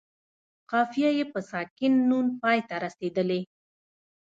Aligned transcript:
قافیه 0.71 1.09
یې 1.17 1.25
په 1.33 1.39
ساکن 1.51 1.93
نون 2.09 2.25
پای 2.41 2.59
ته 2.69 2.75
رسیدلې. 2.85 3.41